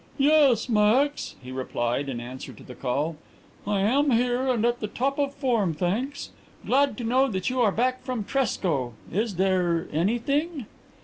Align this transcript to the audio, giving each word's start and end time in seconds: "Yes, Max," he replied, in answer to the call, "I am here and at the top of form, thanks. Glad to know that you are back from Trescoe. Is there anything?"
"Yes, 0.17 0.67
Max," 0.67 1.35
he 1.43 1.51
replied, 1.51 2.09
in 2.09 2.19
answer 2.19 2.53
to 2.53 2.63
the 2.63 2.73
call, 2.73 3.17
"I 3.67 3.81
am 3.81 4.09
here 4.09 4.47
and 4.47 4.65
at 4.65 4.79
the 4.79 4.87
top 4.87 5.19
of 5.19 5.35
form, 5.35 5.75
thanks. 5.75 6.31
Glad 6.65 6.97
to 6.97 7.03
know 7.03 7.27
that 7.27 7.51
you 7.51 7.61
are 7.61 7.71
back 7.71 8.01
from 8.03 8.23
Trescoe. 8.23 8.93
Is 9.13 9.35
there 9.35 9.87
anything?" 9.93 10.65